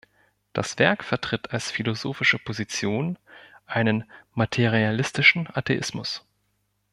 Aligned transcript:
Das 0.53 0.79
Werk 0.79 1.03
vertritt 1.03 1.51
als 1.51 1.69
philosophische 1.69 2.39
Position 2.39 3.19
einen 3.67 4.09
materialistischen 4.33 5.47
Atheismus. 5.53 6.25